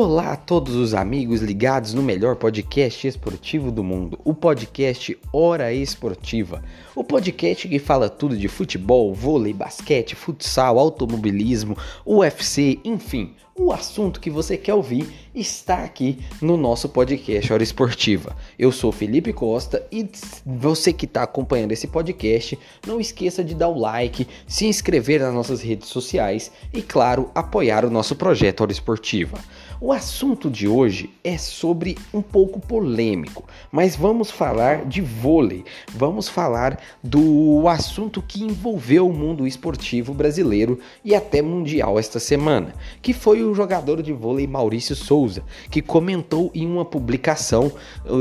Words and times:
Olá 0.00 0.34
a 0.34 0.36
todos 0.36 0.76
os 0.76 0.94
amigos 0.94 1.40
ligados 1.40 1.92
no 1.92 2.04
melhor 2.04 2.36
podcast 2.36 3.04
esportivo 3.04 3.72
do 3.72 3.82
mundo, 3.82 4.16
o 4.24 4.32
podcast 4.32 5.18
Hora 5.32 5.72
Esportiva. 5.72 6.62
O 6.94 7.02
podcast 7.02 7.66
que 7.66 7.80
fala 7.80 8.08
tudo 8.08 8.36
de 8.36 8.46
futebol, 8.46 9.12
vôlei, 9.12 9.52
basquete, 9.52 10.14
futsal, 10.14 10.78
automobilismo, 10.78 11.76
UFC, 12.06 12.78
enfim, 12.84 13.34
o 13.58 13.72
assunto 13.72 14.20
que 14.20 14.30
você 14.30 14.56
quer 14.56 14.72
ouvir 14.72 15.08
está 15.34 15.82
aqui 15.82 16.18
no 16.40 16.56
nosso 16.56 16.88
podcast 16.88 17.52
Hora 17.52 17.62
Esportiva. 17.62 18.36
Eu 18.56 18.70
sou 18.70 18.92
Felipe 18.92 19.32
Costa 19.32 19.84
e 19.90 20.08
você 20.46 20.92
que 20.92 21.06
está 21.06 21.24
acompanhando 21.24 21.72
esse 21.72 21.88
podcast, 21.88 22.56
não 22.86 23.00
esqueça 23.00 23.42
de 23.42 23.54
dar 23.54 23.68
o 23.68 23.78
like, 23.78 24.28
se 24.46 24.66
inscrever 24.66 25.20
nas 25.20 25.34
nossas 25.34 25.60
redes 25.60 25.88
sociais 25.88 26.52
e, 26.72 26.80
claro, 26.80 27.30
apoiar 27.34 27.84
o 27.84 27.90
nosso 27.90 28.14
projeto 28.14 28.60
Hora 28.60 28.72
Esportiva. 28.72 29.38
O 29.80 29.92
assunto 29.92 30.50
de 30.50 30.66
hoje 30.66 31.08
é 31.22 31.38
sobre 31.38 31.96
um 32.12 32.20
pouco 32.20 32.58
polêmico, 32.58 33.44
mas 33.70 33.94
vamos 33.94 34.28
falar 34.28 34.84
de 34.84 35.00
vôlei. 35.00 35.64
Vamos 35.94 36.28
falar 36.28 36.80
do 37.02 37.68
assunto 37.68 38.20
que 38.20 38.42
envolveu 38.42 39.08
o 39.08 39.12
mundo 39.12 39.46
esportivo 39.46 40.12
brasileiro 40.12 40.80
e 41.04 41.14
até 41.14 41.40
mundial 41.40 41.96
esta 41.96 42.18
semana, 42.18 42.74
que 43.00 43.12
foi 43.12 43.44
o 43.44 43.47
jogador 43.54 44.02
de 44.02 44.12
vôlei 44.12 44.46
Maurício 44.46 44.94
Souza, 44.94 45.42
que 45.70 45.82
comentou 45.82 46.50
em 46.54 46.66
uma 46.66 46.84
publicação 46.84 47.72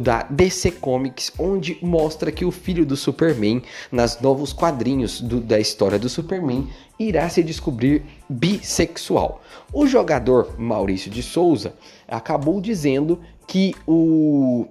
da 0.00 0.22
DC 0.24 0.72
Comics 0.72 1.32
onde 1.38 1.78
mostra 1.82 2.32
que 2.32 2.44
o 2.44 2.50
filho 2.50 2.86
do 2.86 2.96
Superman, 2.96 3.62
nas 3.90 4.20
novos 4.20 4.52
quadrinhos 4.52 5.20
do, 5.20 5.40
da 5.40 5.58
história 5.58 5.98
do 5.98 6.08
Superman, 6.08 6.68
irá 6.98 7.28
se 7.28 7.42
descobrir 7.42 8.02
bissexual. 8.28 9.42
O 9.72 9.86
jogador 9.86 10.54
Maurício 10.58 11.10
de 11.10 11.22
Souza 11.22 11.74
acabou 12.08 12.60
dizendo 12.60 13.20
que 13.46 13.74
o 13.86 14.66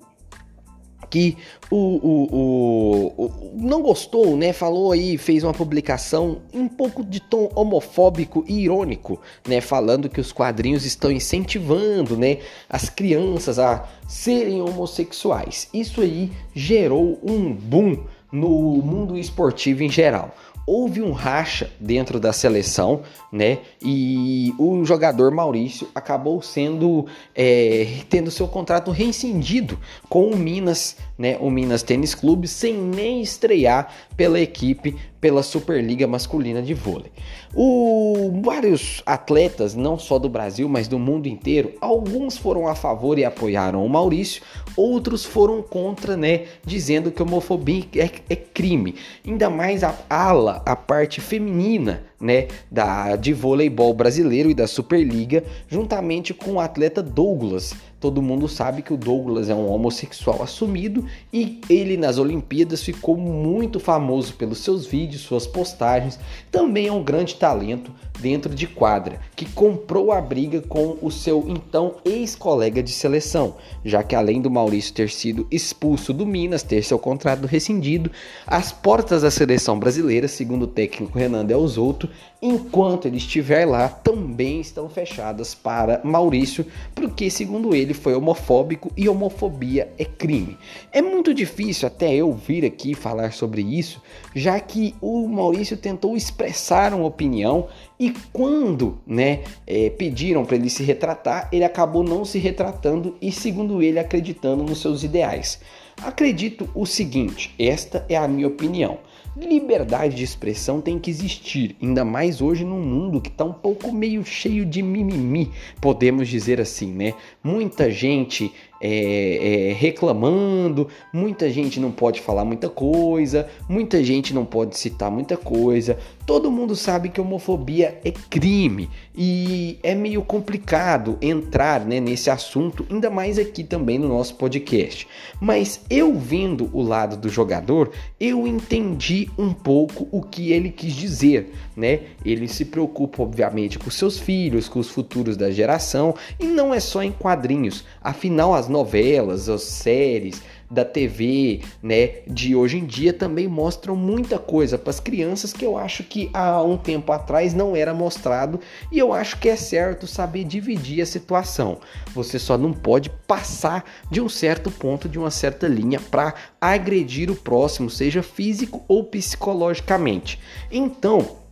que 1.13 1.37
o, 1.69 1.75
o, 1.77 2.35
o, 2.35 3.25
o, 3.25 3.51
não 3.53 3.83
gostou, 3.83 4.35
né? 4.35 4.51
Falou 4.51 4.91
aí, 4.91 5.15
fez 5.15 5.43
uma 5.43 5.53
publicação 5.53 6.41
um 6.51 6.67
pouco 6.67 7.03
de 7.03 7.19
tom 7.19 7.51
homofóbico 7.53 8.43
e 8.47 8.61
irônico, 8.61 9.21
né? 9.47 9.61
Falando 9.61 10.09
que 10.09 10.19
os 10.19 10.31
quadrinhos 10.31 10.85
estão 10.85 11.11
incentivando, 11.11 12.17
né? 12.17 12.39
As 12.67 12.89
crianças 12.89 13.59
a 13.59 13.87
serem 14.07 14.59
homossexuais. 14.63 15.69
Isso 15.71 16.01
aí 16.01 16.31
gerou 16.55 17.19
um 17.21 17.53
boom 17.53 18.05
no 18.31 18.81
mundo 18.81 19.15
esportivo 19.15 19.83
em 19.83 19.89
geral 19.91 20.33
houve 20.65 21.01
um 21.01 21.11
racha 21.11 21.69
dentro 21.79 22.19
da 22.19 22.31
seleção, 22.31 23.01
né? 23.31 23.59
E 23.81 24.53
o 24.57 24.83
jogador 24.85 25.31
Maurício 25.31 25.87
acabou 25.93 26.41
sendo 26.41 27.05
é, 27.35 27.99
tendo 28.09 28.31
seu 28.31 28.47
contrato 28.47 28.91
rescindido 28.91 29.79
com 30.09 30.27
o 30.29 30.37
Minas, 30.37 30.97
né? 31.17 31.37
O 31.39 31.49
Minas 31.49 31.83
Tênis 31.83 32.15
Clube, 32.15 32.47
sem 32.47 32.77
nem 32.77 33.21
estrear 33.21 33.91
pela 34.15 34.39
equipe 34.39 34.95
pela 35.23 35.41
Superliga 35.41 36.05
Masculina 36.05 36.61
de 36.61 36.73
Vôlei. 36.73 37.09
O, 37.55 38.41
vários 38.43 39.01
atletas, 39.05 39.73
não 39.73 39.97
só 39.97 40.19
do 40.19 40.27
Brasil, 40.27 40.67
mas 40.67 40.89
do 40.89 40.99
mundo 40.99 41.27
inteiro, 41.27 41.71
alguns 41.79 42.35
foram 42.35 42.67
a 42.67 42.75
favor 42.75 43.17
e 43.17 43.23
apoiaram 43.23 43.85
o 43.85 43.89
Maurício, 43.89 44.41
outros 44.75 45.23
foram 45.23 45.61
contra, 45.61 46.17
né, 46.17 46.41
dizendo 46.65 47.09
que 47.09 47.23
homofobia 47.23 47.85
é, 47.95 48.11
é 48.29 48.35
crime. 48.35 48.95
Ainda 49.25 49.49
mais 49.49 49.81
a 49.81 49.97
ala, 50.09 50.61
a 50.65 50.75
parte 50.75 51.21
feminina, 51.21 52.03
né, 52.19 52.49
da 52.69 53.15
de 53.15 53.31
voleibol 53.31 53.93
brasileiro 53.93 54.51
e 54.51 54.53
da 54.53 54.67
Superliga, 54.67 55.41
juntamente 55.69 56.33
com 56.33 56.55
o 56.55 56.59
atleta 56.59 57.01
Douglas, 57.01 57.73
Todo 58.03 58.21
mundo 58.21 58.49
sabe 58.49 58.81
que 58.81 58.93
o 58.93 58.97
Douglas 58.97 59.47
é 59.49 59.55
um 59.55 59.71
homossexual 59.71 60.43
assumido 60.43 61.05
e 61.31 61.61
ele 61.69 61.95
nas 61.95 62.17
Olimpíadas 62.17 62.83
ficou 62.83 63.15
muito 63.15 63.79
famoso 63.79 64.33
pelos 64.33 64.57
seus 64.57 64.85
vídeos, 64.85 65.12
suas 65.17 65.47
postagens. 65.47 66.19
Também 66.51 66.87
é 66.87 66.91
um 66.91 67.03
grande 67.03 67.35
talento 67.35 67.91
dentro 68.19 68.55
de 68.55 68.67
quadra, 68.67 69.19
que 69.35 69.45
comprou 69.51 70.11
a 70.11 70.21
briga 70.21 70.61
com 70.61 70.97
o 71.01 71.11
seu 71.11 71.43
então 71.47 71.95
ex-colega 72.05 72.81
de 72.81 72.91
seleção, 72.91 73.55
já 73.83 74.01
que 74.01 74.15
além 74.15 74.41
do 74.41 74.49
Maurício 74.49 74.93
ter 74.93 75.09
sido 75.09 75.45
expulso 75.51 76.13
do 76.13 76.25
Minas, 76.25 76.63
ter 76.63 76.83
seu 76.83 76.97
contrato 76.97 77.45
rescindido, 77.45 78.09
as 78.47 78.71
portas 78.71 79.23
da 79.23 79.31
seleção 79.31 79.77
brasileira, 79.77 80.27
segundo 80.27 80.63
o 80.63 80.67
técnico 80.67 81.17
Renan 81.17 81.45
Delzotto, 81.45 82.09
enquanto 82.41 83.07
ele 83.07 83.17
estiver 83.17 83.65
lá, 83.65 83.87
também 83.87 84.59
estão 84.59 84.89
fechadas 84.89 85.55
para 85.55 86.01
Maurício, 86.03 86.65
porque 86.93 87.29
segundo 87.29 87.73
ele 87.73 87.93
foi 87.93 88.13
homofóbico 88.13 88.91
e 88.95 89.07
homofobia 89.07 89.91
é 89.97 90.05
crime. 90.05 90.57
É 90.91 91.01
muito 91.01 91.33
difícil 91.33 91.87
até 91.87 92.13
eu 92.13 92.33
vir 92.33 92.65
aqui 92.65 92.93
falar 92.93 93.33
sobre 93.33 93.61
isso, 93.61 94.01
já 94.35 94.59
que 94.59 94.93
o 95.03 95.27
Maurício 95.27 95.75
tentou 95.75 96.15
expressar 96.15 96.93
uma 96.93 97.05
opinião 97.05 97.67
e 97.99 98.13
quando 98.31 98.99
né, 99.05 99.41
é, 99.67 99.89
pediram 99.89 100.45
para 100.45 100.55
ele 100.55 100.69
se 100.69 100.81
retratar, 100.81 101.49
ele 101.51 101.65
acabou 101.65 102.03
não 102.03 102.23
se 102.23 102.39
retratando 102.39 103.17
e, 103.21 103.29
segundo 103.29 103.81
ele, 103.81 103.99
acreditando 103.99 104.63
nos 104.63 104.79
seus 104.79 105.03
ideais. 105.03 105.59
Acredito 106.01 106.69
o 106.73 106.85
seguinte: 106.85 107.53
esta 107.59 108.05
é 108.07 108.15
a 108.15 108.27
minha 108.29 108.47
opinião. 108.47 108.97
Liberdade 109.35 110.15
de 110.15 110.23
expressão 110.23 110.79
tem 110.79 110.99
que 110.99 111.09
existir, 111.09 111.75
ainda 111.81 112.05
mais 112.05 112.39
hoje 112.39 112.63
num 112.63 112.79
mundo 112.79 113.19
que 113.19 113.29
está 113.29 113.43
um 113.43 113.51
pouco 113.51 113.91
meio 113.91 114.23
cheio 114.23 114.63
de 114.63 114.81
mimimi, 114.83 115.51
podemos 115.81 116.29
dizer 116.29 116.61
assim, 116.61 116.93
né? 116.93 117.13
Muita 117.43 117.89
gente 117.89 118.53
é, 118.85 119.69
é, 119.69 119.73
reclamando, 119.73 120.89
muita 121.13 121.49
gente 121.49 121.79
não 121.79 121.89
pode 121.89 122.19
falar 122.19 122.43
muita 122.43 122.67
coisa, 122.67 123.47
muita 123.69 124.03
gente 124.03 124.33
não 124.33 124.43
pode 124.43 124.77
citar 124.77 125.09
muita 125.09 125.37
coisa. 125.37 125.97
Todo 126.25 126.51
mundo 126.51 126.75
sabe 126.75 127.07
que 127.07 127.21
homofobia 127.21 127.99
é 128.03 128.11
crime 128.11 128.89
e 129.15 129.77
é 129.83 129.95
meio 129.95 130.21
complicado 130.21 131.17
entrar 131.21 131.85
né, 131.85 131.99
nesse 132.01 132.29
assunto, 132.29 132.85
ainda 132.89 133.09
mais 133.09 133.39
aqui 133.39 133.63
também 133.63 133.97
no 133.97 134.09
nosso 134.09 134.35
podcast. 134.35 135.07
Mas 135.39 135.81
eu 135.89 136.13
vendo 136.15 136.69
o 136.73 136.81
lado 136.81 137.15
do 137.15 137.29
jogador, 137.29 137.91
eu 138.19 138.45
entendi 138.45 139.29
um 139.37 139.53
pouco 139.53 140.07
o 140.11 140.21
que 140.21 140.51
ele 140.51 140.69
quis 140.69 140.93
dizer, 140.93 141.53
né? 141.75 142.01
Ele 142.25 142.47
se 142.47 142.65
preocupa, 142.65 143.21
obviamente, 143.21 143.79
com 143.79 143.89
seus 143.89 144.17
filhos, 144.17 144.67
com 144.67 144.79
os 144.79 144.89
futuros 144.89 145.37
da 145.37 145.51
geração, 145.51 146.15
e 146.39 146.45
não 146.45 146.73
é 146.73 146.79
só 146.79 147.03
em 147.03 147.11
quadrinhos. 147.11 147.83
Afinal, 148.01 148.53
as 148.53 148.67
novelas, 148.73 149.47
as 149.47 149.61
séries 149.61 150.41
da 150.69 150.83
TV, 150.83 151.61
né, 151.83 152.21
de 152.27 152.55
hoje 152.55 152.79
em 152.79 152.85
dia 152.85 153.13
também 153.13 153.47
mostram 153.47 153.95
muita 153.95 154.39
coisa 154.39 154.75
para 154.75 154.89
as 154.89 154.99
crianças 154.99 155.53
que 155.53 155.63
eu 155.63 155.77
acho 155.77 156.03
que 156.03 156.31
há 156.33 156.63
um 156.63 156.77
tempo 156.77 157.11
atrás 157.11 157.53
não 157.53 157.75
era 157.75 157.93
mostrado 157.93 158.59
e 158.91 158.97
eu 158.97 159.13
acho 159.13 159.37
que 159.37 159.47
é 159.47 159.55
certo 159.55 160.07
saber 160.07 160.43
dividir 160.43 161.01
a 161.01 161.05
situação. 161.05 161.77
Você 162.15 162.39
só 162.39 162.57
não 162.57 162.73
pode 162.73 163.11
passar 163.27 163.85
de 164.09 164.19
um 164.19 164.27
certo 164.27 164.71
ponto, 164.71 165.07
de 165.07 165.19
uma 165.19 165.29
certa 165.29 165.67
linha 165.67 165.99
para 165.99 166.33
agredir 166.59 167.29
o 167.29 167.35
próximo, 167.35 167.89
seja 167.89 168.23
físico 168.23 168.83
ou 168.87 169.03
psicologicamente. 169.03 170.39
Então, 170.71 171.42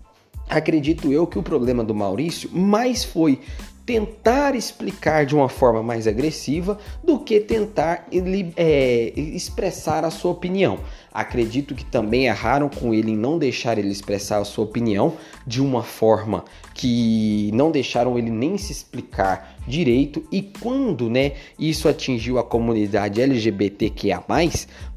acredito 0.52 1.12
eu 1.12 1.26
que 1.26 1.40
o 1.40 1.44
problema 1.44 1.84
do 1.84 1.96
Maurício 1.96 2.50
mais 2.52 3.04
foi 3.04 3.40
tentar 3.86 4.54
explicar 4.54 5.26
de 5.26 5.34
uma 5.34 5.50
forma 5.50 5.82
mais 5.82 6.08
agressiva 6.08 6.78
do 7.04 7.20
que 7.20 7.40
tentar 7.40 8.08
é, 8.56 9.14
expressar 9.16 10.06
a 10.06 10.12
sua 10.12 10.32
opinião. 10.32 10.80
Acredito 11.12 11.76
que 11.76 11.84
também 11.84 12.26
erraram 12.26 12.70
com 12.70 12.94
ele 12.94 13.12
em 13.12 13.18
não 13.18 13.38
deixar 13.38 13.78
ele 13.78 13.90
expressar 13.90 14.38
a 14.38 14.46
sua 14.46 14.64
opinião 14.64 15.18
de 15.46 15.62
uma 15.62 15.84
forma 15.84 16.46
que 16.74 17.52
não 17.54 17.70
deixaram 17.70 18.18
ele 18.18 18.30
nem 18.30 18.58
se 18.58 18.72
explicar 18.72 19.56
direito 19.68 20.24
e 20.32 20.42
quando, 20.42 21.10
né, 21.10 21.34
isso 21.60 21.88
atingiu 21.88 22.40
a 22.40 22.44
comunidade 22.44 23.22
LGBTQIA+, 23.22 24.24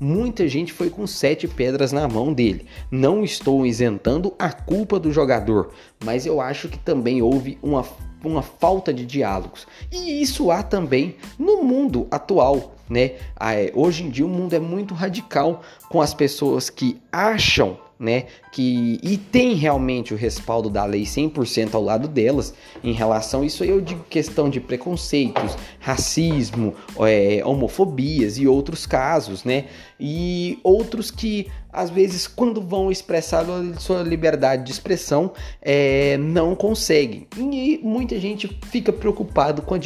muita 0.01 0.49
gente 0.49 0.73
foi 0.73 0.89
com 0.89 1.07
sete 1.07 1.49
pedras 1.49 1.93
na 1.93 2.07
mão 2.09 2.33
dele. 2.33 2.65
Não 2.91 3.25
estou 3.25 3.67
isentando 3.67 4.33
a 4.39 4.53
culpa 4.53 4.99
do 4.99 5.13
jogador, 5.13 5.73
mas 6.05 6.27
eu 6.27 6.41
acho 6.41 6.69
que 6.69 6.79
também 6.79 7.21
houve 7.21 7.59
uma 7.63 7.85
uma 8.27 8.43
falta 8.43 8.93
de 8.93 9.05
diálogos. 9.05 9.67
E 9.93 10.23
isso 10.23 10.51
há 10.51 10.63
também 10.63 11.17
no 11.39 11.63
mundo 11.63 12.07
atual, 12.11 12.74
né? 12.89 13.13
Ah, 13.37 13.55
é, 13.55 13.71
hoje 13.75 14.05
em 14.05 14.11
dia 14.11 14.27
o 14.27 14.29
mundo 14.29 14.55
é 14.55 14.59
muito 14.59 14.95
radical 14.95 15.63
com 15.89 16.01
as 16.01 16.15
pessoas 16.15 16.71
que 16.71 17.01
acham 17.11 17.79
né, 17.99 18.25
que 18.53 18.99
e 19.03 19.17
tem 19.17 19.55
realmente 19.55 20.13
o 20.13 20.17
respaldo 20.17 20.69
da 20.69 20.85
lei 20.85 21.05
100% 21.05 21.75
ao 21.75 21.83
lado 21.83 22.09
delas 22.09 22.55
em 22.83 22.93
relação 22.93 23.43
a 23.43 23.47
isso 23.47 23.65
eu 23.65 23.81
digo 23.81 24.05
questão 24.11 24.51
de 24.51 24.61
preconceitos, 24.61 25.57
racismo, 25.79 26.75
é, 27.01 27.43
homofobias 27.45 28.39
e 28.39 28.47
outros 28.47 28.87
casos, 28.87 29.45
né, 29.45 29.67
e 29.99 30.59
outros 30.63 31.11
que 31.11 31.49
às 31.73 31.91
vezes 31.91 32.27
quando 32.27 32.61
vão 32.61 32.91
expressar 32.91 33.45
sua 33.79 34.03
liberdade 34.03 34.65
de 34.65 34.73
expressão 34.73 35.33
é, 35.61 36.17
não 36.19 36.55
conseguem 36.55 37.27
e 37.37 37.81
muita 37.83 38.19
gente 38.19 38.49
fica 38.71 38.93
preocupado 38.93 39.63
com 39.63 39.75
a 39.75 39.79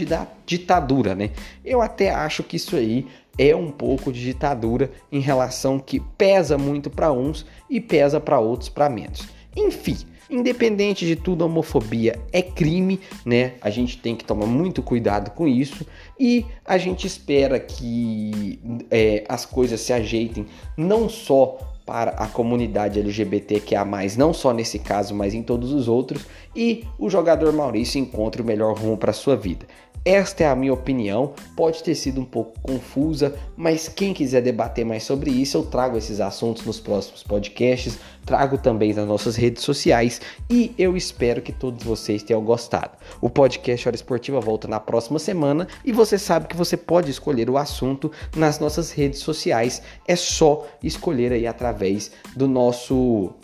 ditadura, 0.46 1.14
né? 1.14 1.30
Eu 1.64 1.80
até 1.80 2.10
acho 2.10 2.42
que 2.42 2.56
isso 2.56 2.76
aí 2.76 3.06
é 3.38 3.54
um 3.54 3.70
pouco 3.70 4.12
de 4.12 4.20
ditadura 4.20 4.90
em 5.10 5.20
relação 5.20 5.78
que 5.78 6.00
pesa 6.18 6.58
muito 6.58 6.90
para 6.90 7.12
uns 7.12 7.46
e 7.70 7.80
pesa 7.80 8.20
para 8.20 8.40
outros 8.40 8.68
para 8.68 8.90
menos. 8.90 9.28
Enfim, 9.56 9.96
independente 10.28 11.06
de 11.06 11.16
tudo, 11.16 11.44
a 11.44 11.46
homofobia 11.46 12.18
é 12.32 12.42
crime, 12.42 13.00
né? 13.24 13.54
A 13.62 13.70
gente 13.70 13.96
tem 13.98 14.16
que 14.16 14.24
tomar 14.24 14.46
muito 14.46 14.82
cuidado 14.82 15.30
com 15.30 15.46
isso 15.46 15.86
e 16.18 16.44
a 16.64 16.76
gente 16.76 17.06
espera 17.06 17.58
que 17.58 18.58
é, 18.90 19.24
as 19.28 19.46
coisas 19.46 19.80
se 19.80 19.92
ajeitem 19.92 20.46
não 20.76 21.08
só 21.08 21.58
para 21.88 22.10
a 22.10 22.26
comunidade 22.26 23.00
LGBTQIA+, 23.00 23.82
não 24.18 24.34
só 24.34 24.52
nesse 24.52 24.78
caso, 24.78 25.14
mas 25.14 25.32
em 25.32 25.42
todos 25.42 25.72
os 25.72 25.88
outros, 25.88 26.26
e 26.54 26.84
o 26.98 27.08
jogador 27.08 27.50
Maurício 27.50 27.98
encontre 27.98 28.42
o 28.42 28.44
melhor 28.44 28.76
rumo 28.76 28.98
para 28.98 29.10
sua 29.10 29.34
vida. 29.34 29.64
Esta 30.08 30.44
é 30.44 30.46
a 30.46 30.56
minha 30.56 30.72
opinião, 30.72 31.34
pode 31.54 31.82
ter 31.82 31.94
sido 31.94 32.18
um 32.18 32.24
pouco 32.24 32.58
confusa, 32.60 33.34
mas 33.54 33.88
quem 33.88 34.14
quiser 34.14 34.40
debater 34.40 34.82
mais 34.82 35.02
sobre 35.02 35.30
isso, 35.30 35.58
eu 35.58 35.66
trago 35.66 35.98
esses 35.98 36.18
assuntos 36.18 36.64
nos 36.64 36.80
próximos 36.80 37.22
podcasts, 37.22 37.98
trago 38.24 38.56
também 38.56 38.94
nas 38.94 39.06
nossas 39.06 39.36
redes 39.36 39.62
sociais 39.62 40.18
e 40.48 40.74
eu 40.78 40.96
espero 40.96 41.42
que 41.42 41.52
todos 41.52 41.84
vocês 41.84 42.22
tenham 42.22 42.42
gostado. 42.42 42.92
O 43.20 43.28
podcast 43.28 43.86
Hora 43.86 43.96
Esportiva 43.96 44.40
volta 44.40 44.66
na 44.66 44.80
próxima 44.80 45.18
semana 45.18 45.68
e 45.84 45.92
você 45.92 46.16
sabe 46.16 46.46
que 46.46 46.56
você 46.56 46.74
pode 46.74 47.10
escolher 47.10 47.50
o 47.50 47.58
assunto 47.58 48.10
nas 48.34 48.58
nossas 48.58 48.90
redes 48.90 49.18
sociais, 49.18 49.82
é 50.06 50.16
só 50.16 50.66
escolher 50.82 51.32
aí 51.32 51.46
através 51.46 52.10
do 52.34 52.48
nosso 52.48 53.34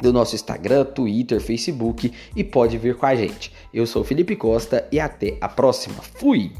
do 0.00 0.12
nosso 0.12 0.34
Instagram, 0.34 0.84
Twitter, 0.84 1.40
Facebook 1.40 2.12
e 2.34 2.44
pode 2.44 2.78
vir 2.78 2.96
com 2.96 3.06
a 3.06 3.14
gente. 3.14 3.52
Eu 3.72 3.86
sou 3.86 4.02
Felipe 4.02 4.36
Costa 4.36 4.86
e 4.90 4.98
até 4.98 5.36
a 5.40 5.48
próxima. 5.48 6.02
Fui! 6.02 6.52